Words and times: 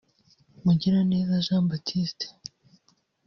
Mugiraneza 0.63 1.43
Jean 1.45 1.63
Baptiste 1.69 2.25